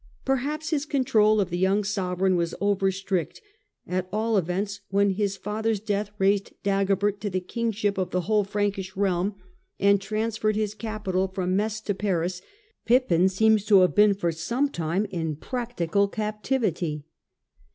Perhaps 0.25 0.71
his 0.71 0.87
control 0.87 1.39
of 1.39 1.51
the 1.51 1.59
young 1.59 1.83
sovereign 1.83 2.35
was 2.35 2.55
over 2.59 2.89
strict; 2.91 3.39
at 3.85 4.09
all 4.11 4.35
events, 4.35 4.81
when 4.89 5.11
his 5.11 5.37
father's 5.37 5.79
death 5.79 6.09
raised 6.17 6.53
Dagobert 6.63 7.21
to 7.21 7.29
the 7.29 7.39
kingship 7.39 7.99
of 7.99 8.09
the 8.09 8.21
whole 8.21 8.43
Frankish 8.43 8.95
realm, 8.97 9.35
and 9.79 10.01
transferred 10.01 10.55
his 10.55 10.73
capital 10.73 11.27
from 11.27 11.55
Metz 11.55 11.79
to 11.81 11.93
Paris, 11.93 12.41
Pippin 12.87 13.29
seems 13.29 13.63
to 13.65 13.81
have 13.81 13.93
been 13.93 14.15
for 14.15 14.31
some 14.31 14.69
time 14.69 15.05
in 15.11 15.35
practical 15.35 16.07
captivity. 16.07 17.03